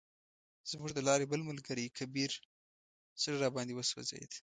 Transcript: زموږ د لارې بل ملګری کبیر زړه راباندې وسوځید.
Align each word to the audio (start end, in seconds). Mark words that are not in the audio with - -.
زموږ 0.69 0.89
د 0.93 0.99
لارې 1.07 1.25
بل 1.31 1.41
ملګری 1.49 1.93
کبیر 1.97 2.31
زړه 3.21 3.35
راباندې 3.43 3.73
وسوځید. 3.75 4.31